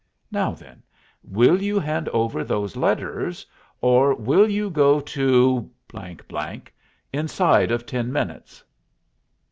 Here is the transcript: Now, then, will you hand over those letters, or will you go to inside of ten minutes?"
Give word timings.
Now, 0.31 0.53
then, 0.53 0.81
will 1.23 1.61
you 1.61 1.77
hand 1.77 2.09
over 2.09 2.43
those 2.43 2.75
letters, 2.75 3.45
or 3.81 4.15
will 4.15 4.49
you 4.49 4.71
go 4.71 4.99
to 4.99 5.69
inside 7.13 7.69
of 7.71 7.85
ten 7.85 8.11
minutes?" 8.11 8.63